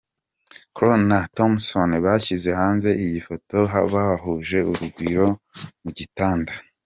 [0.75, 3.57] Khloe na Thompson bashyize hanze iyi foto
[3.93, 5.27] bahuje urugwiro
[5.83, 6.53] mu gitanda.